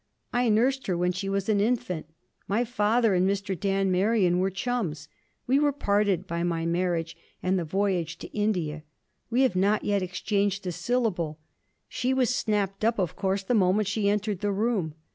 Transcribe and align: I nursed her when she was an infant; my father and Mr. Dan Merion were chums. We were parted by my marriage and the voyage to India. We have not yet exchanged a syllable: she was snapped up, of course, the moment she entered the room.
I 0.33 0.49
nursed 0.49 0.87
her 0.87 0.97
when 0.97 1.11
she 1.11 1.29
was 1.29 1.47
an 1.47 1.61
infant; 1.61 2.07
my 2.47 2.63
father 2.65 3.13
and 3.13 3.29
Mr. 3.29 3.53
Dan 3.59 3.91
Merion 3.91 4.39
were 4.39 4.49
chums. 4.49 5.07
We 5.45 5.59
were 5.59 5.71
parted 5.71 6.25
by 6.25 6.41
my 6.41 6.65
marriage 6.65 7.15
and 7.43 7.59
the 7.59 7.63
voyage 7.65 8.17
to 8.17 8.35
India. 8.35 8.81
We 9.29 9.41
have 9.43 9.55
not 9.55 9.85
yet 9.85 10.01
exchanged 10.01 10.65
a 10.65 10.71
syllable: 10.71 11.37
she 11.87 12.15
was 12.15 12.33
snapped 12.33 12.83
up, 12.83 12.97
of 12.97 13.15
course, 13.15 13.43
the 13.43 13.53
moment 13.53 13.87
she 13.87 14.09
entered 14.09 14.39
the 14.39 14.51
room. 14.51 14.95